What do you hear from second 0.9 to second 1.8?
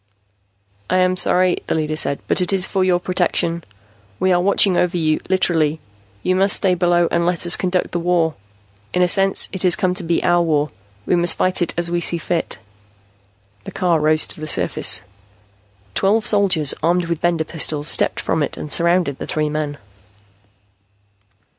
am sorry," the